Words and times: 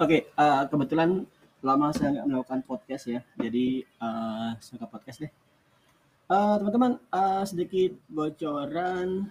Oke, 0.00 0.32
uh, 0.32 0.64
kebetulan 0.64 1.28
lama 1.60 1.92
saya 1.92 2.16
nggak 2.16 2.28
melakukan 2.32 2.64
podcast 2.64 3.04
ya, 3.04 3.20
jadi 3.36 3.84
uh, 4.00 4.56
saya 4.56 4.80
ke 4.80 4.86
podcast 4.88 5.20
deh. 5.20 5.32
Uh, 6.24 6.56
teman-teman, 6.56 6.96
uh, 7.12 7.44
sedikit 7.44 7.92
bocoran 8.08 9.28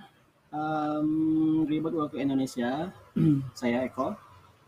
um, 0.53 1.65
remote 1.65 1.97
work 1.97 2.13
Indonesia. 2.21 2.93
saya 3.57 3.89
Eko. 3.89 4.13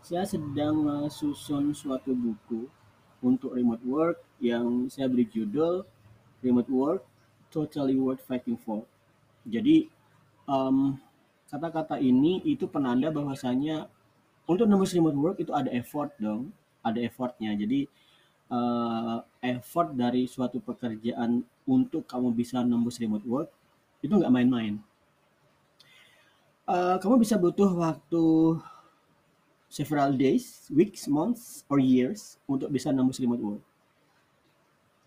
Saya 0.02 0.26
sedang 0.26 1.06
susun 1.14 1.70
suatu 1.78 2.18
buku 2.18 2.66
untuk 3.22 3.54
remote 3.54 3.86
work 3.86 4.18
yang 4.42 4.90
saya 4.90 5.06
beri 5.06 5.30
judul 5.30 5.86
Remote 6.42 6.72
Work 6.74 7.02
Totally 7.54 8.02
Worth 8.02 8.26
Fighting 8.26 8.58
For. 8.58 8.82
Jadi 9.46 9.86
um, 10.50 10.98
kata-kata 11.46 12.02
ini 12.02 12.42
itu 12.42 12.66
penanda 12.66 13.14
bahwasanya 13.14 13.86
untuk 14.52 14.68
nembus 14.68 14.92
remote 14.92 15.16
work 15.16 15.38
itu 15.40 15.56
ada 15.56 15.72
effort 15.72 16.12
dong, 16.20 16.52
ada 16.84 17.00
effortnya. 17.00 17.56
Jadi 17.56 17.88
uh, 18.52 19.24
effort 19.40 19.96
dari 19.96 20.28
suatu 20.28 20.60
pekerjaan 20.60 21.40
untuk 21.64 22.04
kamu 22.04 22.36
bisa 22.36 22.60
nembus 22.60 23.00
remote 23.00 23.24
work 23.24 23.50
itu 24.04 24.12
nggak 24.12 24.34
main-main. 24.34 24.76
Uh, 26.68 27.00
kamu 27.00 27.24
bisa 27.24 27.40
butuh 27.40 27.72
waktu 27.74 28.60
several 29.72 30.12
days, 30.20 30.68
weeks, 30.68 31.08
months, 31.08 31.64
or 31.72 31.80
years 31.80 32.36
untuk 32.44 32.68
bisa 32.68 32.92
nembus 32.92 33.24
remote 33.24 33.40
work. 33.40 33.64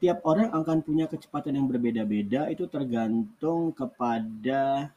Tiap 0.00 0.24
orang 0.24 0.52
akan 0.52 0.80
punya 0.84 1.04
kecepatan 1.08 1.56
yang 1.56 1.68
berbeda-beda 1.68 2.48
itu 2.48 2.68
tergantung 2.68 3.72
kepada 3.72 4.92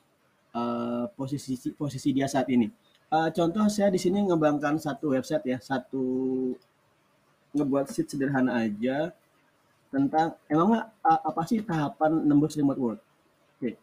uh, 0.51 1.05
posisi 1.15 1.55
posisi 1.75 2.11
dia 2.11 2.27
saat 2.27 2.47
ini 2.51 2.67
uh, 3.11 3.29
contoh 3.31 3.65
saya 3.71 3.91
di 3.91 3.99
sini 3.99 4.23
ngembangkan 4.27 4.79
satu 4.79 5.15
website 5.15 5.43
ya, 5.47 5.57
satu 5.59 6.05
ngebuat 7.55 7.89
sheet 7.89 8.11
sederhana 8.11 8.59
aja 8.61 9.15
tentang 9.87 10.35
emang 10.51 10.83
uh, 10.83 11.19
apa 11.23 11.41
sih 11.47 11.63
tahapan 11.63 12.23
nembus 12.27 12.59
remote 12.59 12.79
work. 12.79 12.99
Oke. 12.99 13.59
Okay. 13.59 13.73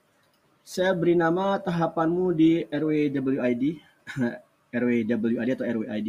Saya 0.64 0.92
beri 0.92 1.16
nama 1.16 1.56
tahapanmu 1.60 2.32
di 2.36 2.64
RWWID, 2.68 3.64
RWWID 4.80 5.50
atau 5.56 5.66
RWID. 5.66 6.08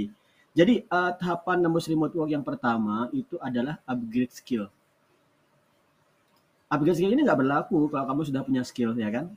Jadi 0.55 0.87
uh, 0.87 1.11
tahapan 1.15 1.59
nembus 1.63 1.87
remote 1.91 2.15
work 2.15 2.31
yang 2.31 2.43
pertama 2.43 3.11
itu 3.11 3.35
adalah 3.43 3.79
upgrade 3.87 4.31
skill. 4.31 4.71
Upgrade 6.71 6.95
skill 6.99 7.11
ini 7.11 7.23
nggak 7.23 7.39
berlaku 7.39 7.87
kalau 7.91 8.05
kamu 8.07 8.21
sudah 8.27 8.41
punya 8.43 8.63
skill 8.63 8.95
ya 8.95 9.11
kan. 9.11 9.31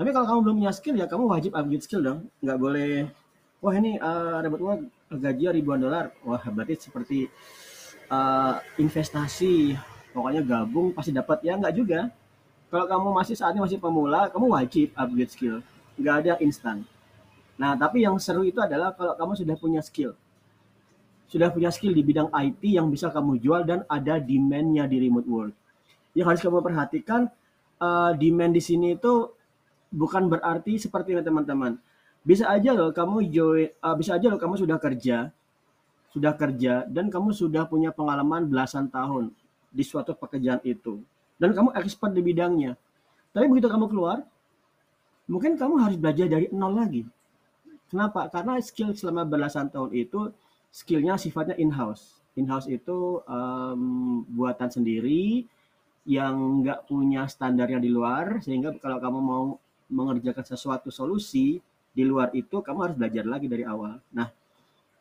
Tapi 0.00 0.16
kalau 0.16 0.24
kamu 0.24 0.40
belum 0.48 0.56
punya 0.64 0.72
skill 0.72 0.96
ya 0.96 1.04
kamu 1.04 1.28
wajib 1.28 1.52
upgrade 1.52 1.84
skill 1.84 2.00
dong. 2.00 2.18
Nggak 2.40 2.56
boleh, 2.56 3.12
wah 3.60 3.74
ini 3.76 4.00
uh, 4.00 4.40
remote 4.40 4.64
work 4.64 4.80
gaji 5.12 5.60
ribuan 5.60 5.76
dolar. 5.76 6.08
Wah 6.24 6.40
berarti 6.40 6.88
seperti 6.88 7.28
uh, 8.08 8.64
investasi. 8.80 9.76
Pokoknya 10.16 10.40
gabung 10.40 10.96
pasti 10.96 11.12
dapat 11.12 11.44
ya 11.44 11.60
nggak 11.60 11.74
juga. 11.76 12.08
Kalau 12.72 12.88
kamu 12.88 13.08
masih 13.12 13.36
saat 13.36 13.52
ini 13.52 13.60
masih 13.60 13.76
pemula, 13.76 14.32
kamu 14.32 14.46
wajib 14.48 14.88
upgrade 14.96 15.32
skill. 15.36 15.56
Nggak 16.00 16.14
ada 16.24 16.32
instan. 16.40 16.80
Nah 17.60 17.76
tapi 17.76 18.00
yang 18.00 18.16
seru 18.16 18.40
itu 18.48 18.56
adalah 18.56 18.96
kalau 18.96 19.12
kamu 19.20 19.36
sudah 19.36 19.56
punya 19.60 19.84
skill. 19.84 20.16
Sudah 21.28 21.52
punya 21.52 21.68
skill 21.68 21.92
di 21.92 22.00
bidang 22.00 22.32
IT 22.32 22.64
yang 22.64 22.88
bisa 22.88 23.12
kamu 23.12 23.36
jual 23.36 23.68
dan 23.68 23.84
ada 23.84 24.16
demand-nya 24.16 24.88
di 24.88 24.96
remote 24.96 25.28
work. 25.28 25.52
Yang 26.16 26.26
harus 26.32 26.40
kamu 26.40 26.64
perhatikan, 26.64 27.28
uh, 27.84 28.16
demand 28.16 28.56
di 28.56 28.64
sini 28.64 28.96
itu 28.96 29.36
bukan 29.90 30.30
berarti 30.30 30.78
seperti 30.78 31.12
ini 31.14 31.22
teman-teman. 31.22 31.76
Bisa 32.22 32.46
aja 32.46 32.72
loh 32.72 32.94
kamu 32.94 33.28
join, 33.28 33.68
uh, 33.82 33.94
bisa 33.98 34.16
aja 34.16 34.30
loh 34.30 34.38
kamu 34.38 34.60
sudah 34.60 34.78
kerja, 34.78 35.34
sudah 36.10 36.32
kerja 36.34 36.86
dan 36.86 37.10
kamu 37.10 37.30
sudah 37.34 37.66
punya 37.66 37.90
pengalaman 37.94 38.46
belasan 38.46 38.90
tahun 38.90 39.30
di 39.70 39.82
suatu 39.86 40.14
pekerjaan 40.18 40.58
itu 40.66 40.98
dan 41.40 41.54
kamu 41.56 41.72
expert 41.78 42.12
di 42.12 42.22
bidangnya. 42.22 42.76
Tapi 43.30 43.46
begitu 43.46 43.70
kamu 43.70 43.86
keluar, 43.88 44.26
mungkin 45.30 45.54
kamu 45.54 45.74
harus 45.80 45.96
belajar 45.96 46.26
dari 46.26 46.50
nol 46.50 46.74
lagi. 46.74 47.06
Kenapa? 47.88 48.26
Karena 48.30 48.58
skill 48.62 48.94
selama 48.94 49.26
belasan 49.26 49.70
tahun 49.70 49.90
itu 49.94 50.30
skillnya 50.70 51.18
sifatnya 51.18 51.58
in-house. 51.58 52.22
In-house 52.38 52.70
itu 52.70 53.22
um, 53.26 54.22
buatan 54.30 54.70
sendiri 54.70 55.46
yang 56.06 56.62
nggak 56.62 56.86
punya 56.86 57.26
standarnya 57.26 57.78
di 57.82 57.90
luar, 57.90 58.42
sehingga 58.42 58.74
kalau 58.78 58.98
kamu 58.98 59.18
mau 59.18 59.44
mengerjakan 59.90 60.46
sesuatu 60.46 60.88
solusi 60.88 61.58
di 61.90 62.02
luar 62.06 62.30
itu 62.32 62.62
kamu 62.62 62.78
harus 62.86 62.96
belajar 62.96 63.24
lagi 63.26 63.50
dari 63.50 63.66
awal. 63.66 63.98
Nah, 64.14 64.30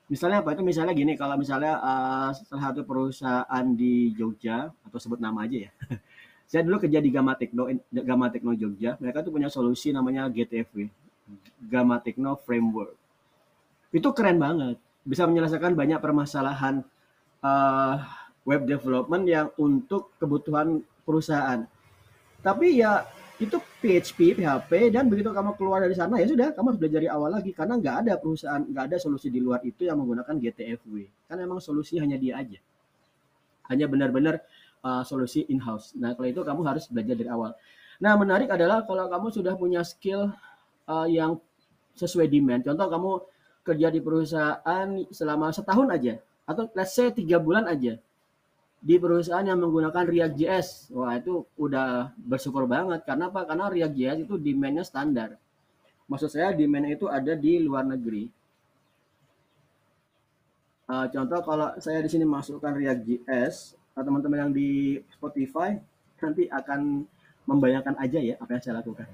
misalnya 0.09 0.41
apa 0.41 0.57
itu? 0.57 0.65
Misalnya 0.65 0.93
gini, 0.97 1.13
kalau 1.13 1.37
misalnya 1.37 1.77
uh, 1.77 2.29
salah 2.33 2.73
satu 2.73 2.81
perusahaan 2.83 3.65
di 3.77 4.11
Jogja 4.17 4.73
atau 4.73 4.97
sebut 4.97 5.21
nama 5.21 5.45
aja 5.45 5.69
ya. 5.69 5.71
Saya 6.49 6.65
dulu 6.65 6.81
kerja 6.81 6.97
di 6.97 7.13
Gama 7.13 7.37
Tekno, 7.37 7.69
Gama 7.93 8.33
Tekno 8.33 8.57
Jogja. 8.57 8.97
Mereka 8.97 9.21
tuh 9.21 9.29
punya 9.29 9.53
solusi 9.53 9.93
namanya 9.93 10.25
GTFW, 10.33 10.89
Gama 11.69 12.01
Tekno 12.01 12.41
Framework. 12.41 12.97
Itu 13.93 14.09
keren 14.17 14.41
banget, 14.41 14.81
bisa 15.05 15.29
menyelesaikan 15.29 15.77
banyak 15.77 16.01
permasalahan 16.01 16.81
uh, 17.45 18.01
web 18.49 18.65
development 18.65 19.29
yang 19.29 19.47
untuk 19.61 20.09
kebutuhan 20.17 20.81
perusahaan. 21.05 21.69
Tapi 22.41 22.81
ya 22.81 23.05
itu 23.39 23.55
PHP, 23.79 24.35
PHP 24.35 24.91
dan 24.91 25.07
begitu 25.07 25.31
kamu 25.31 25.55
keluar 25.55 25.79
dari 25.79 25.95
sana 25.95 26.19
ya 26.19 26.27
sudah 26.27 26.51
kamu 26.51 26.75
harus 26.75 26.79
belajar 26.83 26.99
dari 26.99 27.09
awal 27.09 27.29
lagi. 27.31 27.51
Karena 27.55 27.79
nggak 27.79 27.95
ada 28.05 28.13
perusahaan 28.19 28.59
nggak 28.59 28.83
ada 28.91 28.97
solusi 28.99 29.31
di 29.31 29.39
luar 29.39 29.63
itu 29.63 29.87
yang 29.87 29.95
menggunakan 29.95 30.35
GTFW 30.35 31.07
kan 31.31 31.39
memang 31.39 31.63
solusi 31.63 31.95
hanya 32.03 32.19
dia 32.19 32.35
aja. 32.35 32.59
Hanya 33.71 33.87
benar-benar 33.87 34.43
uh, 34.83 35.07
solusi 35.07 35.47
in 35.47 35.63
house 35.63 35.95
nah 35.95 36.11
kalau 36.19 36.27
itu 36.27 36.43
kamu 36.43 36.61
harus 36.67 36.91
belajar 36.91 37.15
dari 37.15 37.31
awal. 37.31 37.55
Nah 38.03 38.13
menarik 38.19 38.51
adalah 38.51 38.83
kalau 38.83 39.07
kamu 39.07 39.27
sudah 39.31 39.53
punya 39.55 39.87
skill 39.87 40.35
uh, 40.91 41.07
yang 41.07 41.39
sesuai 41.95 42.27
demand. 42.27 42.67
Contoh 42.67 42.91
kamu 42.91 43.11
kerja 43.63 43.87
di 43.87 43.99
perusahaan 44.03 44.87
selama 45.15 45.55
setahun 45.55 45.87
aja 45.95 46.13
atau 46.49 46.65
let's 46.73 46.97
say 46.97 47.13
tiga 47.13 47.37
bulan 47.37 47.69
aja 47.69 48.01
di 48.79 48.95
perusahaan 48.95 49.43
yang 49.43 49.59
menggunakan 49.59 50.07
React.js. 50.07 50.95
Wah, 50.95 51.19
itu 51.19 51.43
udah 51.59 52.15
bersyukur 52.15 52.63
banget. 52.63 53.03
Karena 53.03 53.27
apa? 53.27 53.43
Karena 53.43 53.67
React.js 53.67 54.23
itu 54.23 54.39
demand-nya 54.39 54.87
standar. 54.87 55.35
Maksud 56.07 56.31
saya 56.31 56.55
demand 56.55 56.87
itu 56.89 57.05
ada 57.11 57.35
di 57.35 57.59
luar 57.59 57.85
negeri. 57.85 58.31
Uh, 60.89 61.05
contoh 61.13 61.39
kalau 61.45 61.69
saya 61.77 62.01
di 62.01 62.09
sini 62.09 62.25
masukkan 62.25 62.73
React.js, 62.73 63.77
teman-teman 63.93 64.47
yang 64.47 64.51
di 64.55 64.97
Spotify 65.11 65.75
nanti 66.23 66.47
akan 66.49 67.03
membayangkan 67.45 67.99
aja 67.99 68.19
ya 68.23 68.35
apa 68.39 68.57
yang 68.57 68.63
saya 68.63 68.75
lakukan. 68.81 69.05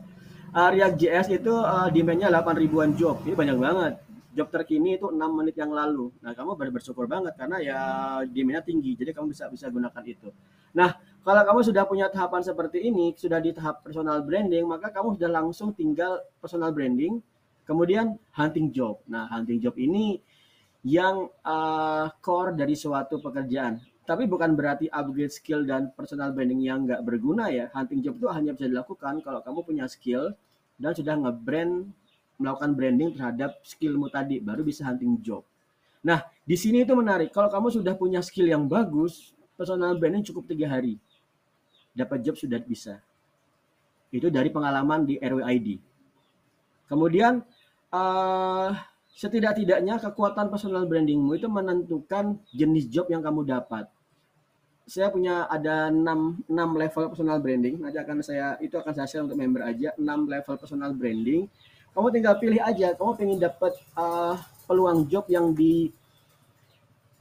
uh, 0.56 0.68
React.js 0.72 1.26
itu 1.36 1.52
uh, 1.52 1.92
demand-nya 1.92 2.32
8 2.32 2.58
ribuan 2.58 2.96
job. 2.96 3.20
Ini 3.22 3.36
banyak 3.36 3.58
banget 3.60 3.94
job 4.32 4.48
terkini 4.48 4.96
itu 4.96 5.12
enam 5.12 5.36
menit 5.36 5.56
yang 5.60 5.70
lalu. 5.70 6.08
Nah, 6.24 6.32
kamu 6.32 6.56
bersyukur 6.56 7.04
banget 7.04 7.36
karena 7.36 7.56
ya 7.60 7.80
demandnya 8.24 8.64
tinggi, 8.64 8.96
jadi 8.96 9.12
kamu 9.12 9.32
bisa 9.32 9.52
bisa 9.52 9.68
gunakan 9.68 10.02
itu. 10.08 10.32
Nah, 10.72 10.96
kalau 11.20 11.42
kamu 11.44 11.60
sudah 11.62 11.84
punya 11.84 12.08
tahapan 12.08 12.40
seperti 12.40 12.88
ini, 12.88 13.12
sudah 13.12 13.38
di 13.38 13.52
tahap 13.52 13.84
personal 13.84 14.24
branding, 14.24 14.64
maka 14.64 14.88
kamu 14.88 15.20
sudah 15.20 15.30
langsung 15.30 15.76
tinggal 15.76 16.24
personal 16.40 16.72
branding, 16.72 17.20
kemudian 17.68 18.16
hunting 18.32 18.72
job. 18.72 18.98
Nah, 19.06 19.28
hunting 19.28 19.60
job 19.60 19.76
ini 19.76 20.18
yang 20.82 21.30
uh, 21.46 22.10
core 22.18 22.56
dari 22.58 22.74
suatu 22.74 23.22
pekerjaan. 23.22 23.78
Tapi 24.02 24.26
bukan 24.26 24.58
berarti 24.58 24.90
upgrade 24.90 25.30
skill 25.30 25.62
dan 25.62 25.94
personal 25.94 26.34
branding 26.34 26.58
yang 26.66 26.82
nggak 26.82 27.06
berguna 27.06 27.54
ya. 27.54 27.70
Hunting 27.70 28.02
job 28.02 28.18
itu 28.18 28.26
hanya 28.34 28.50
bisa 28.50 28.66
dilakukan 28.66 29.22
kalau 29.22 29.44
kamu 29.46 29.62
punya 29.62 29.86
skill 29.86 30.34
dan 30.74 30.90
sudah 30.90 31.14
nge-brand 31.22 31.86
melakukan 32.40 32.70
branding 32.74 33.10
terhadap 33.14 33.60
skillmu 33.62 34.08
tadi 34.08 34.42
baru 34.42 34.66
bisa 34.66 34.86
hunting 34.86 35.20
job. 35.22 35.44
Nah, 36.02 36.26
di 36.42 36.58
sini 36.58 36.82
itu 36.82 36.92
menarik. 36.98 37.30
Kalau 37.30 37.46
kamu 37.46 37.70
sudah 37.70 37.94
punya 37.94 38.18
skill 38.18 38.50
yang 38.50 38.66
bagus, 38.66 39.30
personal 39.54 39.94
branding 39.94 40.26
cukup 40.26 40.50
tiga 40.50 40.66
hari. 40.66 40.98
Dapat 41.94 42.18
job 42.26 42.34
sudah 42.34 42.58
bisa. 42.58 42.98
Itu 44.10 44.28
dari 44.28 44.50
pengalaman 44.50 45.06
di 45.06 45.16
RWID. 45.22 45.78
Kemudian, 46.90 47.40
uh, 47.94 48.68
setidak-tidaknya 49.12 50.02
kekuatan 50.02 50.50
personal 50.50 50.88
brandingmu 50.88 51.38
itu 51.38 51.46
menentukan 51.46 52.40
jenis 52.50 52.90
job 52.90 53.06
yang 53.12 53.22
kamu 53.22 53.46
dapat. 53.46 53.86
Saya 54.82 55.14
punya 55.14 55.46
ada 55.46 55.94
6, 55.94 56.50
6 56.50 56.50
level 56.50 57.04
personal 57.14 57.38
branding. 57.38 57.78
Nanti 57.78 58.02
akan 58.02 58.18
saya 58.18 58.58
itu 58.58 58.74
akan 58.74 58.92
saya 58.92 59.06
share 59.06 59.22
untuk 59.22 59.38
member 59.38 59.62
aja 59.62 59.94
6 59.94 60.26
level 60.26 60.54
personal 60.58 60.90
branding 60.90 61.46
kamu 61.92 62.06
tinggal 62.12 62.34
pilih 62.40 62.60
aja 62.60 62.96
kamu 62.96 63.10
pengen 63.16 63.38
dapat 63.38 63.72
uh, 63.96 64.36
peluang 64.68 65.06
job 65.08 65.24
yang 65.28 65.52
di 65.52 65.92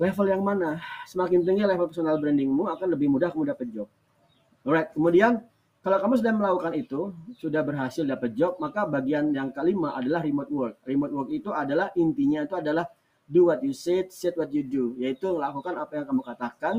level 0.01 0.27
yang 0.27 0.41
mana 0.41 0.81
semakin 1.05 1.45
tinggi 1.45 1.63
level 1.67 1.91
personal 1.91 2.17
brandingmu 2.17 2.65
akan 2.71 2.87
lebih 2.91 3.07
mudah 3.11 3.29
kamu 3.29 3.53
dapat 3.53 3.67
job 3.69 3.87
alright 4.65 4.89
kemudian 4.95 5.43
kalau 5.81 5.97
kamu 5.97 6.13
sudah 6.21 6.33
melakukan 6.33 6.73
itu 6.77 6.99
sudah 7.37 7.61
berhasil 7.65 8.05
dapat 8.05 8.33
job 8.37 8.57
maka 8.61 8.85
bagian 8.85 9.33
yang 9.33 9.49
kelima 9.49 9.93
adalah 9.97 10.21
remote 10.21 10.51
work 10.53 10.75
remote 10.85 11.13
work 11.13 11.29
itu 11.29 11.49
adalah 11.49 11.89
intinya 11.97 12.45
itu 12.45 12.55
adalah 12.57 12.85
do 13.31 13.47
what 13.47 13.63
you 13.63 13.71
said, 13.71 14.11
said 14.11 14.35
what 14.35 14.51
you 14.51 14.67
do, 14.67 14.91
yaitu 14.99 15.31
lakukan 15.31 15.79
apa 15.79 15.95
yang 15.95 16.05
kamu 16.11 16.21
katakan, 16.27 16.75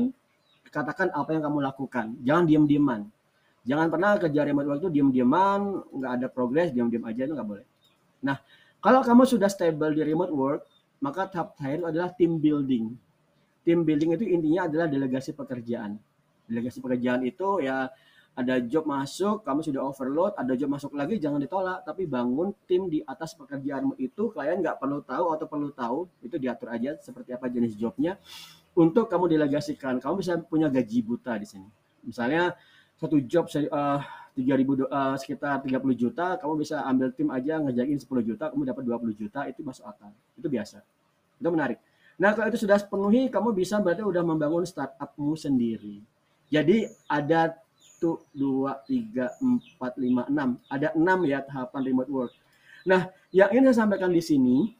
katakan 0.69 1.09
apa 1.09 1.33
yang 1.33 1.41
kamu 1.49 1.59
lakukan. 1.65 2.05
Jangan 2.21 2.45
diam-diaman. 2.45 3.01
Jangan 3.65 3.87
pernah 3.89 4.21
kerja 4.21 4.41
remote 4.45 4.67
work 4.69 4.79
itu 4.85 4.89
diam-diaman, 4.93 5.59
nggak 5.89 6.11
ada 6.21 6.27
progres, 6.29 6.69
diam-diam 6.69 7.03
aja 7.09 7.25
itu 7.25 7.33
nggak 7.33 7.49
boleh. 7.49 7.65
Nah, 8.23 8.39
kalau 8.79 9.03
kamu 9.03 9.27
sudah 9.27 9.51
stable 9.51 9.91
di 9.93 10.01
remote 10.01 10.33
work, 10.33 10.61
maka 11.03 11.27
tahap 11.27 11.59
terakhir 11.59 11.91
adalah 11.91 12.09
team 12.15 12.39
building. 12.39 12.95
Team 13.63 13.83
building 13.83 14.15
itu 14.15 14.25
intinya 14.27 14.67
adalah 14.71 14.87
delegasi 14.87 15.35
pekerjaan. 15.35 15.99
Delegasi 16.47 16.79
pekerjaan 16.79 17.23
itu 17.27 17.63
ya 17.63 17.91
ada 18.33 18.57
job 18.65 18.89
masuk, 18.89 19.45
kamu 19.45 19.61
sudah 19.61 19.81
overload, 19.85 20.33
ada 20.33 20.57
job 20.57 20.73
masuk 20.73 20.97
lagi, 20.97 21.21
jangan 21.21 21.37
ditolak, 21.37 21.85
tapi 21.85 22.09
bangun 22.09 22.49
tim 22.65 22.89
di 22.89 23.05
atas 23.05 23.37
pekerjaanmu 23.37 23.93
itu, 24.01 24.33
kalian 24.33 24.65
nggak 24.65 24.81
perlu 24.81 25.05
tahu 25.05 25.25
atau 25.37 25.45
perlu 25.45 25.69
tahu, 25.69 26.09
itu 26.25 26.41
diatur 26.41 26.73
aja 26.73 26.97
seperti 26.97 27.29
apa 27.37 27.45
jenis 27.45 27.77
jobnya, 27.77 28.17
untuk 28.73 29.05
kamu 29.05 29.37
delegasikan. 29.37 30.01
Kamu 30.01 30.17
bisa 30.17 30.41
punya 30.41 30.65
gaji 30.65 30.99
buta 31.05 31.37
di 31.37 31.45
sini. 31.45 31.69
Misalnya 32.09 32.57
satu 33.03 33.19
job 33.19 33.51
uh, 33.51 33.99
3000 34.39 34.87
uh, 34.87 35.15
sekitar 35.19 35.59
30 35.59 35.75
juta, 35.99 36.39
kamu 36.39 36.63
bisa 36.63 36.79
ambil 36.87 37.11
tim 37.11 37.27
aja 37.27 37.59
ngejakin 37.59 37.99
10 37.99 38.07
juta, 38.23 38.45
kamu 38.49 38.63
dapat 38.63 38.83
20 38.87 39.19
juta, 39.19 39.43
itu 39.51 39.59
masuk 39.59 39.83
akal. 39.83 40.15
Itu 40.39 40.47
biasa. 40.47 40.79
Itu 41.37 41.51
menarik. 41.51 41.83
Nah, 42.15 42.31
kalau 42.31 42.47
itu 42.47 42.63
sudah 42.63 42.79
penuhi, 42.79 43.27
kamu 43.27 43.51
bisa 43.51 43.83
berarti 43.83 44.07
udah 44.07 44.23
membangun 44.23 44.63
startupmu 44.63 45.35
sendiri. 45.35 45.99
Jadi 46.47 46.87
ada 47.09 47.59
satu, 48.03 48.19
dua, 48.35 48.83
tiga, 48.83 49.31
empat, 49.39 49.95
lima, 49.95 50.27
enam. 50.27 50.59
Ada 50.67 50.91
enam 50.91 51.23
ya 51.23 51.39
tahapan 51.39 51.81
remote 51.87 52.11
work. 52.11 52.33
Nah, 52.83 53.07
yang 53.31 53.47
ingin 53.55 53.71
saya 53.71 53.87
sampaikan 53.87 54.11
di 54.11 54.19
sini, 54.19 54.75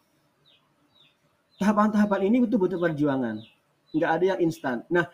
tahapan-tahapan 1.56 2.28
ini 2.28 2.44
butuh 2.44 2.60
butuh 2.60 2.76
perjuangan. 2.76 3.40
Nggak 3.96 4.12
ada 4.12 4.26
yang 4.36 4.40
instan. 4.44 4.84
Nah, 4.92 5.08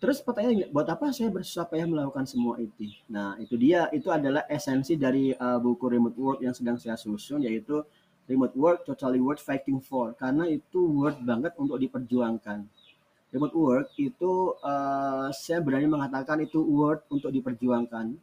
terus 0.00 0.18
pertanyaannya, 0.24 0.72
buat 0.72 0.88
apa 0.88 1.12
saya 1.12 1.28
bersusah 1.28 1.68
payah 1.68 1.86
melakukan 1.86 2.24
semua 2.26 2.56
itu? 2.58 2.90
Nah, 3.06 3.36
itu 3.38 3.54
dia. 3.54 3.86
Itu 3.92 4.08
adalah 4.10 4.48
esensi 4.48 4.96
dari 4.96 5.30
uh, 5.36 5.60
buku 5.60 5.86
remote 5.86 6.16
work 6.18 6.38
yang 6.40 6.56
sedang 6.56 6.80
saya 6.80 6.96
susun, 6.96 7.44
yaitu 7.44 7.84
remote 8.26 8.56
work 8.56 8.78
totally 8.88 9.20
worth 9.20 9.44
fighting 9.44 9.78
for. 9.78 10.16
Karena 10.16 10.48
itu 10.48 10.80
worth 10.80 11.20
banget 11.20 11.52
untuk 11.60 11.76
diperjuangkan 11.76 12.64
remote 13.30 13.54
work 13.54 13.88
itu 13.94 14.54
uh, 14.60 15.30
saya 15.30 15.62
berani 15.62 15.86
mengatakan 15.86 16.42
itu 16.42 16.58
worth 16.60 17.06
untuk 17.10 17.30
diperjuangkan. 17.30 18.14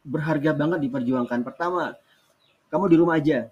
Berharga 0.00 0.56
banget 0.56 0.88
diperjuangkan. 0.88 1.44
Pertama, 1.44 1.96
kamu 2.72 2.84
di 2.88 2.96
rumah 2.96 3.16
aja. 3.20 3.48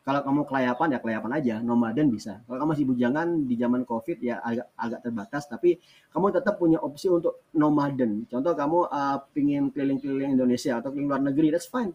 Kalau 0.00 0.24
kamu 0.24 0.48
kelayapan 0.48 0.96
ya 0.96 0.98
kelayapan 0.98 1.32
aja, 1.36 1.54
nomaden 1.60 2.08
bisa. 2.08 2.40
Kalau 2.48 2.56
kamu 2.56 2.70
masih 2.72 2.86
bujangan 2.88 3.26
di 3.44 3.54
zaman 3.60 3.84
Covid 3.84 4.18
ya 4.24 4.40
agak 4.40 4.72
agak 4.74 5.00
terbatas, 5.04 5.44
tapi 5.44 5.76
kamu 6.10 6.26
tetap 6.32 6.56
punya 6.56 6.80
opsi 6.80 7.12
untuk 7.12 7.44
nomaden. 7.52 8.24
Contoh 8.26 8.56
kamu 8.56 8.88
uh, 8.88 9.18
pingin 9.36 9.68
keliling-keliling 9.68 10.40
Indonesia 10.40 10.80
atau 10.80 10.88
keliling 10.88 11.08
luar 11.12 11.22
negeri, 11.22 11.52
that's 11.52 11.68
fine. 11.68 11.92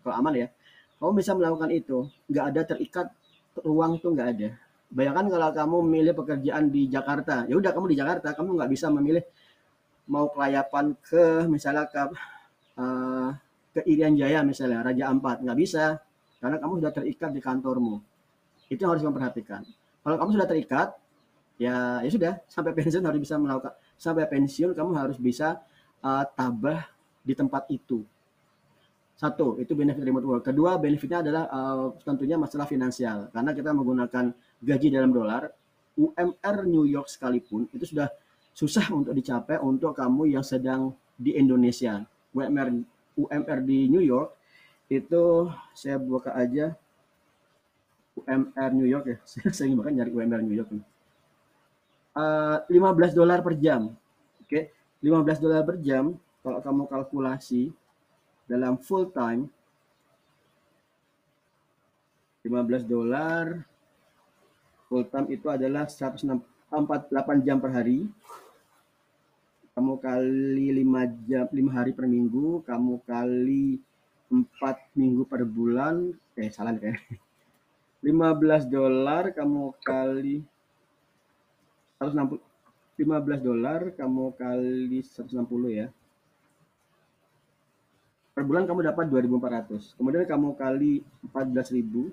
Kalau 0.00 0.14
aman 0.16 0.34
ya, 0.34 0.48
kamu 0.98 1.10
bisa 1.20 1.36
melakukan 1.36 1.68
itu. 1.68 2.08
Nggak 2.32 2.44
ada 2.48 2.60
terikat 2.64 3.06
ruang 3.60 4.02
tuh 4.02 4.10
nggak 4.16 4.28
ada 4.34 4.48
Bayangkan 4.94 5.26
kalau 5.26 5.50
kamu 5.50 5.76
memilih 5.90 6.14
pekerjaan 6.14 6.70
di 6.70 6.86
Jakarta, 6.86 7.50
ya 7.50 7.58
udah 7.58 7.74
kamu 7.74 7.90
di 7.90 7.96
Jakarta, 7.98 8.30
kamu 8.30 8.54
nggak 8.54 8.70
bisa 8.70 8.86
memilih 8.94 9.26
mau 10.06 10.30
kelayapan 10.30 10.94
ke 11.02 11.48
misalnya 11.50 11.90
ke 11.90 11.98
uh, 12.78 13.34
ke 13.74 13.80
Irian 13.90 14.14
Jaya 14.14 14.44
misalnya 14.44 14.84
Raja 14.84 15.10
Ampat 15.10 15.42
nggak 15.42 15.58
bisa 15.58 15.98
karena 16.44 16.60
kamu 16.60 16.84
sudah 16.84 16.92
terikat 16.92 17.30
di 17.32 17.40
kantormu. 17.40 18.04
Itu 18.68 18.84
yang 18.84 18.92
harus 18.92 19.04
memperhatikan. 19.08 19.64
Kalau 20.04 20.16
kamu 20.20 20.30
sudah 20.36 20.48
terikat, 20.48 20.88
ya 21.56 22.04
ya 22.04 22.10
sudah 22.12 22.32
sampai 22.52 22.76
pensiun 22.76 23.00
harus 23.00 23.20
bisa 23.24 23.40
melakukan 23.40 23.72
sampai 23.96 24.28
pensiun 24.28 24.76
kamu 24.76 24.90
harus 24.92 25.16
bisa 25.16 25.64
uh, 26.04 26.28
tabah 26.36 26.84
di 27.24 27.32
tempat 27.32 27.64
itu 27.72 28.04
satu, 29.14 29.62
itu 29.62 29.78
benefit 29.78 30.02
remote 30.02 30.26
work. 30.26 30.42
Kedua, 30.50 30.74
benefitnya 30.74 31.22
adalah 31.22 31.46
uh, 31.46 31.94
tentunya 32.02 32.34
masalah 32.34 32.66
finansial. 32.66 33.30
Karena 33.30 33.54
kita 33.54 33.70
menggunakan 33.70 34.34
gaji 34.58 34.88
dalam 34.90 35.14
dolar, 35.14 35.54
UMR 35.94 36.66
New 36.66 36.82
York 36.82 37.06
sekalipun 37.06 37.70
itu 37.70 37.94
sudah 37.94 38.10
susah 38.50 38.90
untuk 38.90 39.14
dicapai 39.14 39.62
untuk 39.62 39.94
kamu 39.94 40.34
yang 40.34 40.42
sedang 40.42 40.90
di 41.14 41.38
Indonesia. 41.38 42.02
UMR 42.34 42.74
UMR 43.14 43.58
di 43.62 43.86
New 43.86 44.02
York 44.02 44.34
itu 45.00 45.50
saya 45.74 45.96
buka 45.98 46.30
aja 46.34 46.76
UMR 48.14 48.70
New 48.74 48.86
York 48.86 49.04
ya. 49.10 49.18
saya 49.54 49.66
ingin 49.70 49.78
bahkan 49.82 49.94
nyari 49.98 50.10
UMR 50.14 50.42
New 50.42 50.54
York. 50.54 50.70
Uh, 52.14 52.62
15 52.70 53.10
dolar 53.18 53.42
per 53.42 53.58
jam. 53.58 53.90
Oke, 54.38 54.46
okay? 54.46 54.62
15 55.02 55.42
dolar 55.42 55.66
per 55.66 55.76
jam 55.82 56.14
kalau 56.44 56.60
kamu 56.60 56.82
kalkulasi 56.88 57.72
dalam 58.44 58.76
full 58.76 59.08
time 59.08 59.48
15 62.44 62.84
dolar 62.84 63.64
full 64.88 65.08
time 65.08 65.32
itu 65.32 65.48
adalah 65.48 65.88
148 65.88 66.44
jam 67.40 67.56
per 67.56 67.72
hari 67.72 68.04
kamu 69.72 69.96
kali 69.96 70.66
5 70.84 71.28
jam 71.28 71.44
5 71.48 71.76
hari 71.76 71.90
per 71.96 72.04
minggu 72.04 72.60
kamu 72.68 73.00
kali 73.08 73.80
4 74.42 74.98
minggu 74.98 75.22
per 75.30 75.46
bulan 75.46 76.10
eh 76.34 76.50
salah 76.50 76.74
kayak 76.74 76.98
15 78.02 78.66
dolar 78.66 79.30
kamu 79.30 79.70
kali 79.86 80.42
160 82.02 82.54
15 82.94 83.42
dolar 83.42 83.90
kamu 83.90 84.24
kali 84.38 85.02
160 85.02 85.34
ya. 85.70 85.86
Per 88.34 88.42
bulan 88.42 88.66
kamu 88.66 88.82
dapat 88.90 89.06
2400 89.10 89.94
kemudian 89.94 90.26
kamu 90.26 90.48
kali 90.58 91.06
14.000 91.30 92.10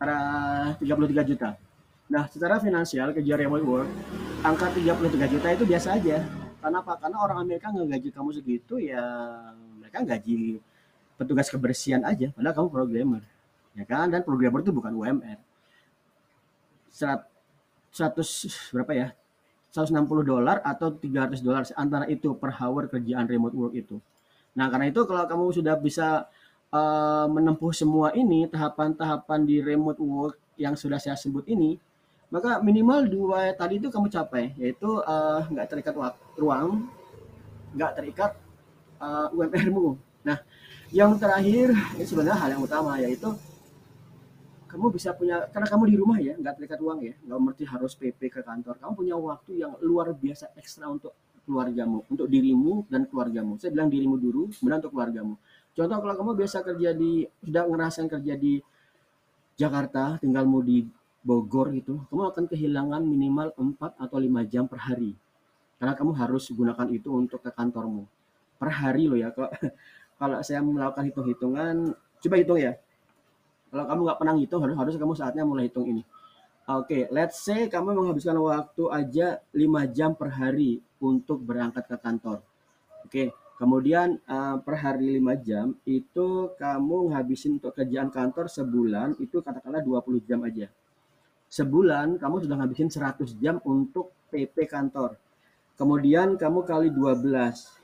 arah 0.00 0.74
33 0.80 1.28
juta. 1.28 1.56
Nah 2.08 2.24
secara 2.28 2.56
finansial 2.60 3.12
kejar 3.12 3.40
remote 3.40 3.64
work 3.64 3.88
angka 4.44 4.72
33 4.74 5.32
juta 5.32 5.48
itu 5.52 5.64
biasa 5.68 5.88
aja. 5.96 6.24
Karena 6.60 6.78
apa? 6.80 6.94
Karena 7.00 7.18
orang 7.20 7.38
Amerika 7.44 7.68
nggak 7.72 7.88
gaji 7.88 8.08
kamu 8.12 8.30
segitu 8.36 8.74
ya 8.80 9.04
mereka 9.92 10.08
gaji 10.16 10.56
petugas 11.20 11.52
kebersihan 11.52 12.00
aja 12.08 12.32
padahal 12.32 12.64
kamu 12.64 12.68
programmer 12.72 13.22
ya 13.76 13.84
kan? 13.84 14.08
Dan 14.08 14.24
programmer 14.24 14.64
itu 14.64 14.72
bukan 14.72 14.88
UMR 14.96 15.36
100 16.88 18.72
berapa 18.72 18.92
ya? 18.96 19.08
160 19.72 20.04
dolar 20.24 20.64
atau 20.64 20.96
300 20.96 21.44
dolar 21.44 21.64
antara 21.76 22.08
itu 22.08 22.32
per 22.36 22.56
hour 22.56 22.88
kerjaan 22.88 23.28
remote 23.28 23.56
work 23.56 23.72
itu. 23.76 23.96
Nah, 24.52 24.68
karena 24.68 24.92
itu 24.92 25.00
kalau 25.08 25.24
kamu 25.24 25.44
sudah 25.48 25.80
bisa 25.80 26.28
uh, 26.68 27.24
menempuh 27.24 27.72
semua 27.72 28.12
ini 28.12 28.44
tahapan-tahapan 28.52 29.48
di 29.48 29.64
remote 29.64 29.96
work 29.96 30.36
yang 30.60 30.76
sudah 30.76 31.00
saya 31.00 31.16
sebut 31.16 31.48
ini, 31.48 31.80
maka 32.28 32.60
minimal 32.60 33.08
dua 33.08 33.56
tadi 33.56 33.80
itu 33.80 33.88
kamu 33.88 34.12
capai, 34.12 34.52
yaitu 34.60 35.00
uh, 35.08 35.40
nggak 35.48 35.72
terikat 35.72 35.96
ruang, 36.36 36.92
nggak 37.72 37.92
terikat 37.96 38.36
uh, 39.02 39.28
UMR-mu. 39.34 39.98
Nah, 40.22 40.38
yang 40.94 41.18
terakhir 41.18 41.74
ini 41.98 42.04
sebenarnya 42.06 42.38
hal 42.38 42.48
yang 42.54 42.62
utama 42.62 42.94
yaitu 43.02 43.26
kamu 44.70 44.88
bisa 44.88 45.12
punya 45.12 45.44
karena 45.52 45.68
kamu 45.68 45.84
di 45.84 45.96
rumah 46.00 46.16
ya 46.16 46.32
nggak 46.32 46.56
terikat 46.56 46.80
uang 46.80 47.04
ya 47.04 47.14
nggak 47.28 47.38
mesti 47.42 47.64
harus 47.66 47.92
PP 47.98 48.20
ke 48.30 48.40
kantor. 48.40 48.78
Kamu 48.78 48.92
punya 48.94 49.18
waktu 49.18 49.66
yang 49.66 49.76
luar 49.82 50.14
biasa 50.14 50.54
ekstra 50.56 50.88
untuk 50.88 51.12
keluargamu 51.42 52.06
untuk 52.06 52.30
dirimu 52.30 52.86
dan 52.88 53.04
keluargamu. 53.10 53.58
Saya 53.58 53.74
bilang 53.74 53.90
dirimu 53.90 54.16
dulu 54.16 54.48
kemudian 54.54 54.78
untuk 54.80 54.94
keluargamu. 54.94 55.34
Contoh 55.72 55.98
kalau 55.98 56.14
kamu 56.14 56.30
biasa 56.38 56.56
kerja 56.62 56.90
di 56.94 57.26
sudah 57.42 57.64
ngerasain 57.66 58.08
kerja 58.08 58.34
di 58.38 58.62
Jakarta 59.58 60.16
tinggalmu 60.22 60.64
di 60.64 60.86
Bogor 61.22 61.70
itu 61.76 62.02
kamu 62.10 62.34
akan 62.34 62.44
kehilangan 62.50 63.02
minimal 63.04 63.54
4 63.54 63.78
atau 63.78 64.16
5 64.18 64.52
jam 64.52 64.64
per 64.64 64.80
hari. 64.88 65.12
Karena 65.76 65.98
kamu 65.98 66.12
harus 66.14 66.46
gunakan 66.50 66.88
itu 66.94 67.10
untuk 67.10 67.42
ke 67.42 67.50
kantormu 67.50 68.21
per 68.62 68.70
hari 68.70 69.10
loh 69.10 69.18
ya 69.18 69.34
kalau 69.34 69.50
kalau 70.22 70.38
saya 70.46 70.62
melakukan 70.62 71.10
hitung-hitungan 71.10 71.98
coba 72.22 72.34
hitung 72.38 72.62
ya 72.62 72.78
kalau 73.72 73.88
kamu 73.88 74.00
nggak 74.04 74.18
pernah 74.20 74.34
ngitung, 74.36 74.60
harus 74.60 74.76
harus 74.76 74.94
kamu 75.00 75.14
saatnya 75.16 75.48
mulai 75.48 75.72
hitung 75.72 75.88
ini. 75.88 76.04
Oke, 76.68 76.84
okay, 76.84 77.02
let's 77.08 77.40
say 77.40 77.72
kamu 77.72 77.96
menghabiskan 77.96 78.36
waktu 78.36 78.84
aja 78.92 79.40
5 79.48 79.96
jam 79.96 80.12
per 80.12 80.28
hari 80.28 80.84
untuk 81.00 81.40
berangkat 81.40 81.88
ke 81.88 81.96
kantor. 81.96 82.44
Oke, 83.02 83.08
okay. 83.08 83.28
kemudian 83.56 84.20
uh, 84.28 84.60
per 84.60 84.76
hari 84.76 85.16
5 85.16 85.24
jam 85.40 85.72
itu 85.88 86.52
kamu 86.60 87.16
ngabisin 87.16 87.56
untuk 87.56 87.72
kerjaan 87.72 88.12
kantor 88.12 88.52
sebulan 88.52 89.16
itu 89.24 89.40
katakanlah 89.40 89.80
20 89.80 90.28
jam 90.28 90.44
aja. 90.44 90.68
Sebulan 91.48 92.20
kamu 92.20 92.44
sudah 92.44 92.56
ngabisin 92.60 92.92
100 92.92 93.40
jam 93.40 93.56
untuk 93.64 94.12
PP 94.28 94.68
kantor. 94.68 95.16
Kemudian 95.80 96.36
kamu 96.36 96.60
kali 96.68 96.92
12. 96.92 97.81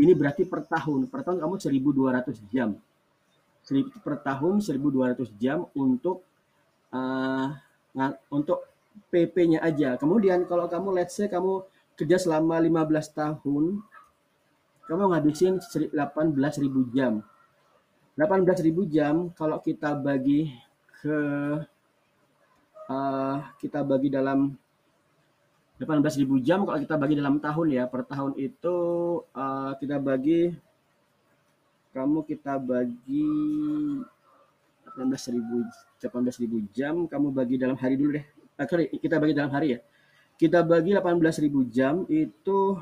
Ini 0.00 0.12
berarti 0.16 0.48
per 0.48 0.64
tahun. 0.64 1.12
Per 1.12 1.20
tahun 1.20 1.44
kamu 1.44 1.54
1200 1.60 2.40
jam 2.48 2.72
per 4.02 4.16
tahun 4.24 4.58
1200 4.64 5.30
jam 5.36 5.68
untuk 5.76 6.24
uh, 6.90 7.48
untuk 8.32 8.66
PP-nya 9.12 9.62
aja. 9.62 9.94
Kemudian 10.00 10.48
kalau 10.48 10.66
kamu 10.66 10.96
let's 10.96 11.14
say 11.14 11.30
kamu 11.30 11.62
kerja 11.94 12.16
selama 12.16 12.58
15 12.58 12.90
tahun, 13.12 13.64
kamu 14.88 15.02
ngabisin 15.14 15.54
18.000 15.60 16.96
jam. 16.96 17.22
18.000 18.18 18.66
jam 18.90 19.30
kalau 19.38 19.62
kita 19.62 19.94
bagi 19.94 20.50
ke 21.00 21.18
uh, 22.90 23.36
kita 23.56 23.80
bagi 23.86 24.10
dalam 24.12 24.52
18.000 25.80 26.28
jam 26.44 26.68
kalau 26.68 26.76
kita 26.76 26.94
bagi 27.00 27.16
dalam 27.16 27.40
tahun 27.40 27.66
ya. 27.72 27.88
Per 27.88 28.04
tahun 28.04 28.36
itu 28.36 28.76
uh, 29.32 29.72
kita 29.80 29.96
bagi 29.96 30.52
kamu 31.96 32.20
kita 32.28 32.60
bagi 32.60 33.24
18.000 34.92 36.04
18.000 36.04 36.76
jam 36.76 37.08
kamu 37.08 37.32
bagi 37.32 37.56
dalam 37.56 37.80
hari 37.80 37.96
dulu 37.96 38.20
deh. 38.20 38.26
Uh, 38.60 38.66
sorry 38.68 38.92
kita 38.92 39.16
bagi 39.16 39.32
dalam 39.32 39.48
hari 39.48 39.80
ya. 39.80 39.80
Kita 40.36 40.60
bagi 40.60 40.92
18.000 40.92 41.48
jam 41.72 42.04
itu 42.12 42.76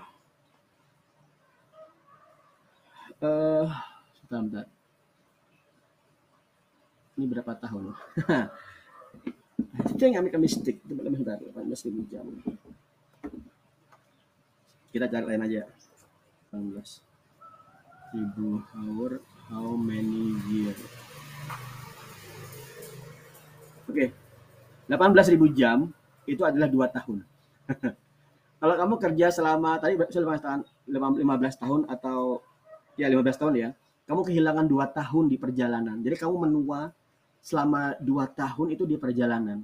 uh, 3.22 3.66
sebentar, 4.18 4.42
sebentar. 4.42 4.66
ini 7.18 7.26
berapa 7.30 7.52
tahun? 7.62 7.82
Itu 9.90 10.06
yang 10.06 10.22
ambil 10.22 10.38
mistik 10.38 10.78
bentar 10.86 11.42
18.000 11.42 12.10
jam 12.10 12.26
kita 14.92 15.06
cari 15.10 15.24
lain 15.24 15.44
aja. 15.44 15.62
18 16.52 17.08
ribu 18.08 18.64
hour 18.72 19.20
how 19.52 19.76
many 19.76 20.32
year 20.48 20.72
oke. 23.84 23.92
Okay. 23.92 24.08
18 24.88 25.32
ribu 25.36 25.52
jam 25.52 25.92
itu 26.24 26.40
adalah 26.44 26.68
dua 26.68 26.88
tahun. 26.88 27.20
Kalau 28.60 28.74
kamu 28.74 28.94
kerja 28.96 29.28
selama 29.28 29.76
tadi 29.76 30.00
15 30.00 30.16
tahun 30.40 30.60
15 30.88 31.62
tahun 31.62 31.80
atau 31.92 32.40
ya 32.96 33.12
15 33.12 33.40
tahun 33.40 33.54
ya 33.54 33.68
kamu 34.08 34.24
kehilangan 34.24 34.64
dua 34.64 34.88
tahun 34.88 35.28
di 35.28 35.36
perjalanan. 35.36 36.00
Jadi 36.00 36.16
kamu 36.16 36.48
menua 36.48 36.96
selama 37.44 37.92
dua 38.00 38.24
tahun 38.24 38.72
itu 38.72 38.88
di 38.88 38.96
perjalanan. 38.96 39.60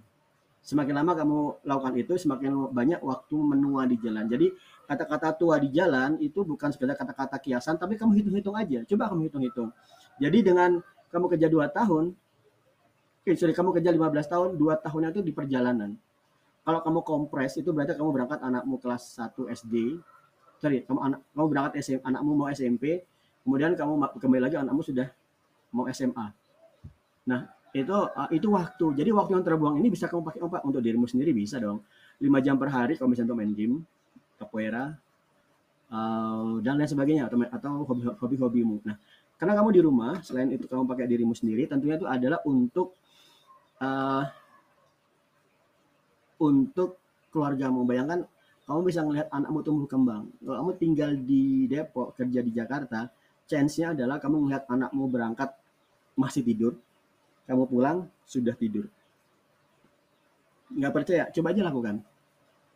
Semakin 0.61 0.95
lama 1.01 1.13
kamu 1.17 1.39
lakukan 1.65 1.95
itu 1.97 2.13
semakin 2.21 2.53
banyak 2.73 3.01
waktu 3.01 3.37
menua 3.41 3.89
di 3.89 3.97
jalan. 4.01 4.29
Jadi 4.29 4.53
kata-kata 4.85 5.35
tua 5.37 5.57
di 5.59 5.73
jalan 5.73 6.21
itu 6.21 6.45
bukan 6.45 6.71
sekedar 6.73 6.95
kata-kata 6.95 7.41
kiasan, 7.41 7.81
tapi 7.81 7.97
kamu 7.97 8.21
hitung-hitung 8.21 8.57
aja. 8.57 8.85
Coba 8.85 9.11
kamu 9.13 9.33
hitung-hitung. 9.33 9.69
Jadi 10.21 10.39
dengan 10.45 10.79
kamu 11.11 11.27
kerja 11.35 11.49
dua 11.49 11.67
tahun, 11.73 12.15
eh, 13.25 13.37
sorry, 13.37 13.57
kamu 13.57 13.73
kerja 13.81 13.91
15 13.91 14.29
tahun, 14.29 14.49
dua 14.61 14.77
tahunnya 14.77 15.17
itu 15.17 15.21
di 15.25 15.33
perjalanan. 15.33 15.97
Kalau 16.65 16.81
kamu 16.81 17.01
kompres, 17.05 17.61
itu 17.61 17.73
berarti 17.73 17.97
kamu 17.97 18.11
berangkat 18.13 18.41
anakmu 18.41 18.81
kelas 18.81 19.21
1 19.21 19.49
SD, 19.53 20.01
sorry, 20.61 20.85
kamu 20.85 21.01
anak 21.01 21.21
kamu 21.37 21.47
berangkat 21.53 21.73
SM, 21.81 22.01
anakmu 22.05 22.31
mau 22.37 22.49
SMP, 22.49 23.05
kemudian 23.45 23.77
kamu 23.77 23.93
kembali 24.17 24.43
lagi 24.49 24.57
anakmu 24.57 24.81
sudah 24.81 25.09
mau 25.73 25.85
SMA. 25.93 26.33
Nah, 27.29 27.41
itu 27.75 27.93
uh, 27.93 28.31
itu 28.31 28.49
waktu. 28.49 28.87
Jadi 28.97 29.11
waktu 29.11 29.31
yang 29.35 29.45
terbuang 29.45 29.77
ini 29.83 29.89
bisa 29.93 30.07
kamu 30.07 30.23
pakai 30.25 30.41
apa? 30.41 30.59
Untuk 30.65 30.81
dirimu 30.81 31.05
sendiri 31.05 31.35
bisa 31.35 31.59
dong. 31.59 31.85
5 32.23 32.31
jam 32.47 32.55
per 32.55 32.71
hari 32.71 32.95
kalau 32.95 33.11
misalnya 33.11 33.35
untuk 33.35 33.39
main 33.43 33.53
game, 33.53 33.83
capoeira 34.37 34.97
uh, 35.91 36.59
dan 36.61 36.79
lain 36.79 36.91
sebagainya 36.91 37.31
atau 37.31 37.39
atau 37.49 37.71
hobi-hobimu. 38.21 38.83
Nah, 38.85 38.97
karena 39.39 39.53
kamu 39.59 39.69
di 39.75 39.81
rumah, 39.83 40.23
selain 40.23 40.51
itu 40.55 40.65
kamu 40.71 40.87
pakai 40.87 41.07
dirimu 41.11 41.35
sendiri, 41.35 41.67
tentunya 41.67 41.99
itu 41.99 42.07
adalah 42.07 42.41
untuk 42.47 42.95
uh, 43.83 44.25
untuk 46.39 46.99
keluargamu. 47.35 47.83
Bayangkan 47.83 48.27
kamu 48.65 48.81
bisa 48.89 49.01
melihat 49.05 49.29
anakmu 49.29 49.61
tumbuh 49.61 49.89
kembang. 49.91 50.31
Kalau 50.41 50.57
kamu 50.63 50.71
tinggal 50.81 51.11
di 51.19 51.69
Depok, 51.69 52.17
kerja 52.17 52.41
di 52.41 52.51
Jakarta, 52.55 53.13
chance-nya 53.45 53.93
adalah 53.93 54.17
kamu 54.17 54.49
melihat 54.49 54.65
anakmu 54.71 55.05
berangkat 55.11 55.53
masih 56.17 56.47
tidur, 56.47 56.73
kamu 57.45 57.67
pulang 57.69 57.99
sudah 58.25 58.57
tidur. 58.57 58.89
Nggak 60.73 60.93
percaya? 60.95 61.25
Coba 61.29 61.53
aja 61.53 61.63
lakukan. 61.67 62.01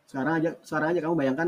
Sekarang 0.09 0.41
aja, 0.41 0.57
sekarang 0.65 0.87
aja 0.97 0.99
kamu 1.05 1.15
bayangkan 1.21 1.47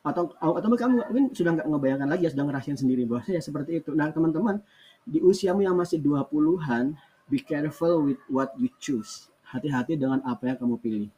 atau 0.00 0.32
atau 0.36 0.68
kamu 0.68 1.00
mungkin 1.12 1.26
sudah 1.32 1.56
nggak 1.56 1.68
ngebayangkan 1.68 2.08
lagi 2.08 2.24
ya 2.28 2.30
sudah 2.32 2.44
ngerasain 2.48 2.76
sendiri 2.76 3.04
saya 3.24 3.40
seperti 3.40 3.80
itu. 3.80 3.96
Nah 3.96 4.12
teman-teman 4.12 4.60
di 5.04 5.20
usiamu 5.24 5.64
yang 5.64 5.76
masih 5.76 5.96
20-an, 6.00 6.92
be 7.32 7.40
careful 7.40 8.04
with 8.04 8.20
what 8.28 8.52
you 8.60 8.68
choose. 8.76 9.32
Hati-hati 9.48 9.96
dengan 9.96 10.20
apa 10.28 10.52
yang 10.52 10.56
kamu 10.60 10.76
pilih. 10.76 11.10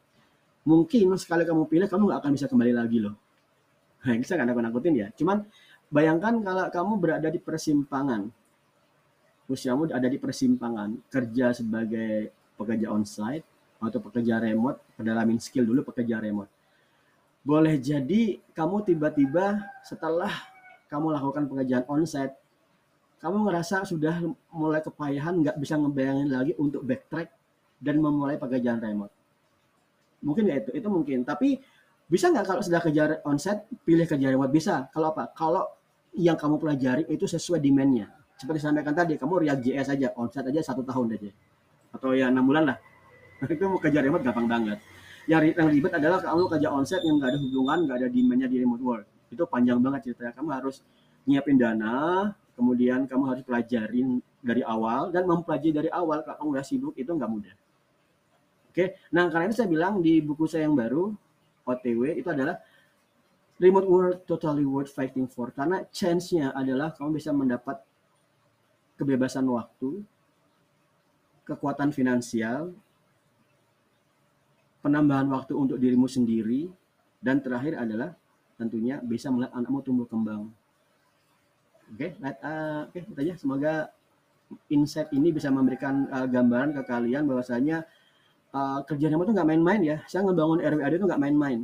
Mungkin 0.62 1.18
sekali 1.18 1.42
kamu 1.42 1.66
pilih, 1.66 1.90
kamu 1.90 2.02
nggak 2.06 2.20
akan 2.22 2.30
bisa 2.38 2.46
kembali 2.46 2.72
lagi 2.72 3.02
loh. 3.02 3.18
Nah, 4.06 4.14
ini 4.14 4.22
saya 4.22 4.42
nggak 4.42 4.54
nakut-nakutin 4.54 4.94
ya. 4.94 5.08
Cuman 5.14 5.42
bayangkan 5.90 6.38
kalau 6.40 6.64
kamu 6.70 6.92
berada 7.02 7.28
di 7.28 7.42
persimpangan. 7.42 8.30
Usiamu 9.50 9.90
ada 9.90 10.06
di 10.06 10.16
persimpangan. 10.16 10.96
Kerja 11.10 11.52
sebagai 11.52 12.32
pekerja 12.54 12.88
onsite, 12.94 13.44
atau 13.82 13.98
pekerja 13.98 14.38
remote, 14.38 14.78
pedalamin 14.94 15.42
skill 15.42 15.66
dulu 15.66 15.82
pekerja 15.82 16.22
remote. 16.22 16.50
Boleh 17.42 17.74
jadi 17.82 18.38
kamu 18.54 18.86
tiba-tiba 18.86 19.66
setelah 19.82 20.30
kamu 20.86 21.10
lakukan 21.18 21.50
pekerjaan 21.50 21.84
onsite, 21.90 22.38
kamu 23.18 23.50
ngerasa 23.50 23.82
sudah 23.82 24.22
mulai 24.54 24.78
kepayahan, 24.78 25.42
nggak 25.42 25.56
bisa 25.58 25.74
ngebayangin 25.74 26.30
lagi 26.30 26.52
untuk 26.54 26.86
backtrack 26.86 27.34
dan 27.82 27.98
memulai 27.98 28.38
pekerjaan 28.38 28.78
remote. 28.78 29.10
Mungkin 30.22 30.46
ya 30.46 30.62
itu, 30.62 30.70
itu 30.78 30.86
mungkin. 30.86 31.26
Tapi 31.26 31.58
bisa 32.06 32.30
nggak 32.30 32.46
kalau 32.46 32.62
sudah 32.62 32.78
kerja 32.78 33.18
onsite, 33.26 33.66
pilih 33.82 34.06
kerja 34.06 34.30
remote? 34.30 34.54
Bisa. 34.54 34.86
Kalau 34.94 35.10
apa? 35.10 35.34
Kalau 35.34 35.66
yang 36.14 36.38
kamu 36.38 36.62
pelajari 36.62 37.02
itu 37.10 37.26
sesuai 37.26 37.58
demand-nya. 37.58 38.06
Seperti 38.38 38.62
saya 38.62 38.70
sampaikan 38.70 38.94
tadi, 38.94 39.18
kamu 39.18 39.42
React 39.42 39.60
JS 39.66 39.88
aja, 39.98 40.08
onsite 40.14 40.46
aja 40.54 40.60
satu 40.62 40.86
tahun 40.86 41.18
aja. 41.18 41.30
Atau 41.90 42.14
ya 42.14 42.30
enam 42.30 42.46
bulan 42.46 42.70
lah 42.70 42.78
itu 43.50 43.64
mau 43.66 43.80
kerja 43.82 43.98
remote 44.02 44.22
gampang 44.22 44.46
banget. 44.46 44.78
Yang, 45.30 45.54
yang 45.54 45.68
ribet 45.70 45.92
adalah 45.94 46.18
kamu 46.18 46.50
kerja 46.50 46.68
onsite 46.74 47.02
yang 47.06 47.18
nggak 47.22 47.30
ada 47.30 47.38
hubungan 47.38 47.78
nggak 47.86 47.96
ada 48.02 48.08
demandnya 48.10 48.48
di 48.50 48.56
remote 48.58 48.82
work 48.82 49.06
itu 49.32 49.42
panjang 49.48 49.78
banget 49.80 50.12
ceritanya. 50.12 50.32
Kamu 50.36 50.48
harus 50.52 50.84
nyiapin 51.24 51.56
dana 51.56 51.96
kemudian 52.52 53.08
kamu 53.08 53.22
harus 53.32 53.42
pelajarin 53.46 54.20
dari 54.42 54.60
awal 54.66 55.08
dan 55.14 55.24
mempelajari 55.24 55.72
dari 55.72 55.90
awal 55.90 56.20
kalau 56.26 56.36
kamu 56.42 56.48
udah 56.58 56.66
sibuk 56.66 56.94
itu 56.98 57.10
nggak 57.10 57.30
mudah. 57.30 57.54
Oke? 58.68 58.98
Nah 59.14 59.30
karena 59.32 59.48
itu 59.48 59.56
saya 59.56 59.68
bilang 59.70 60.04
di 60.04 60.20
buku 60.20 60.44
saya 60.44 60.68
yang 60.68 60.76
baru 60.76 61.14
OTW 61.64 62.18
itu 62.18 62.28
adalah 62.28 62.58
remote 63.62 63.88
work 63.88 64.16
totally 64.26 64.66
worth 64.66 64.90
fighting 64.92 65.30
for. 65.30 65.54
Karena 65.54 65.86
chance-nya 65.88 66.50
adalah 66.52 66.90
kamu 66.92 67.22
bisa 67.22 67.30
mendapat 67.30 67.78
kebebasan 68.98 69.46
waktu 69.48 70.02
kekuatan 71.46 71.90
finansial 71.90 72.74
penambahan 74.82 75.30
waktu 75.30 75.54
untuk 75.54 75.78
dirimu 75.78 76.10
sendiri, 76.10 76.68
dan 77.22 77.38
terakhir 77.38 77.78
adalah 77.78 78.12
tentunya 78.58 78.98
bisa 79.00 79.30
melihat 79.30 79.54
anakmu 79.54 79.80
tumbuh 79.80 80.06
kembang. 80.06 80.50
Oke, 81.92 82.14
okay, 82.14 82.30
uh, 82.42 82.88
oke, 82.88 82.98
okay, 82.98 83.22
aja. 83.26 83.34
Semoga 83.38 83.72
insight 84.68 85.08
ini 85.16 85.32
bisa 85.32 85.48
memberikan 85.48 86.06
uh, 86.12 86.28
gambaran 86.28 86.76
ke 86.76 86.82
kalian 86.84 87.26
bahwasanya 87.26 87.84
uh, 88.54 88.80
kerja 88.86 89.10
remote 89.10 89.32
itu 89.32 89.34
nggak 89.34 89.48
main-main 89.48 89.80
ya. 89.82 89.96
Saya 90.06 90.22
ngebangun 90.28 90.62
RWAD 90.62 90.92
itu 90.94 91.06
nggak 91.08 91.22
main-main. 91.22 91.60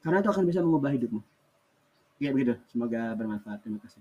Karena 0.00 0.22
itu 0.22 0.30
akan 0.30 0.44
bisa 0.46 0.60
mengubah 0.62 0.94
hidupmu. 0.94 1.20
Ya 2.22 2.30
begitu. 2.30 2.54
Semoga 2.70 3.12
bermanfaat. 3.16 3.64
Terima 3.64 3.82
kasih. 3.82 3.98